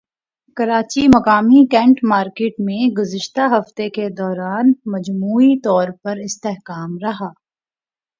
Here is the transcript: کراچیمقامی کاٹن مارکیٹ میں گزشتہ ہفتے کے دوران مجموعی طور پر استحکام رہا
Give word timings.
کراچیمقامی 0.57 1.61
کاٹن 1.71 2.07
مارکیٹ 2.09 2.53
میں 2.59 2.81
گزشتہ 2.97 3.41
ہفتے 3.51 3.89
کے 3.89 4.07
دوران 4.17 4.71
مجموعی 4.85 5.53
طور 5.59 5.87
پر 6.03 6.17
استحکام 6.23 6.97
رہا 7.03 7.29